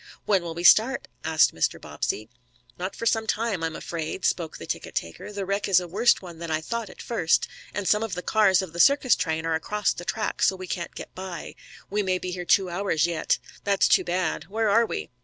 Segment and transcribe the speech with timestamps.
[0.25, 1.79] "When will we start?" asked Mr.
[1.79, 2.27] Bobbsey.
[2.79, 5.31] "Not for some time, I'm afraid," spoke the tickettaker.
[5.31, 8.23] "The wreck is a worse one than I thought at first, and some of the
[8.23, 11.53] cars of the circus train are across the track so we can't get by.
[11.91, 14.45] We may be here two hours yet." "That's too bad.
[14.45, 15.11] Where are we?"